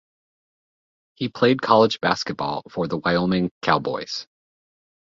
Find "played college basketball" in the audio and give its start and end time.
1.29-2.63